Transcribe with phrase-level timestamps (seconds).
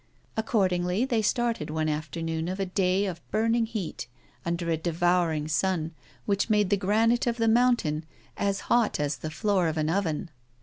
[0.35, 4.07] Accordingly, they started one afternoon of a day of burning heat,
[4.43, 5.91] under a devouring sun,
[6.25, 10.31] which made the granite of the mountain as hot as the floor of an oven.